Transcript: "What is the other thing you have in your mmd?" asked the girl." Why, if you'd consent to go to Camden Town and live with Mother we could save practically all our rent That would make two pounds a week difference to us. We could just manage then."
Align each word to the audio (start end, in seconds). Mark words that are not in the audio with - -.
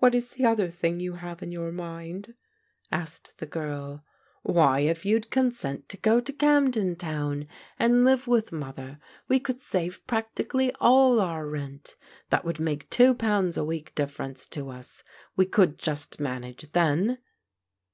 "What 0.00 0.14
is 0.14 0.32
the 0.32 0.44
other 0.44 0.68
thing 0.68 1.00
you 1.00 1.14
have 1.14 1.42
in 1.42 1.50
your 1.50 1.72
mmd?" 1.72 2.34
asked 2.92 3.38
the 3.38 3.46
girl." 3.46 4.04
Why, 4.42 4.80
if 4.80 5.06
you'd 5.06 5.30
consent 5.30 5.88
to 5.88 5.96
go 5.96 6.20
to 6.20 6.30
Camden 6.30 6.94
Town 6.94 7.48
and 7.78 8.04
live 8.04 8.26
with 8.26 8.52
Mother 8.52 8.98
we 9.28 9.40
could 9.40 9.62
save 9.62 10.06
practically 10.06 10.74
all 10.74 11.20
our 11.20 11.46
rent 11.46 11.96
That 12.28 12.44
would 12.44 12.60
make 12.60 12.90
two 12.90 13.14
pounds 13.14 13.56
a 13.56 13.64
week 13.64 13.94
difference 13.94 14.44
to 14.48 14.68
us. 14.68 15.02
We 15.36 15.46
could 15.46 15.78
just 15.78 16.20
manage 16.20 16.70
then." 16.72 17.16